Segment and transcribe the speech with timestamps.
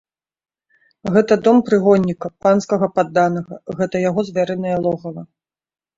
[1.17, 5.21] Гэта дом прыгонніка, панскага падданага, гэта яго звярынае логава.